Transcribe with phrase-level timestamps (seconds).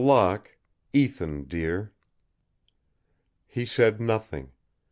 [0.03, 0.57] Locke,
[0.93, 1.93] Ethan dear."
[3.45, 4.51] He said nothing.